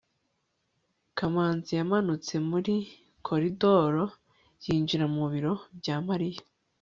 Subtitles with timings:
[1.17, 2.73] kamanzi yamanutse muri
[3.27, 4.03] koridoro
[4.63, 6.41] yinjira mu biro bya mariya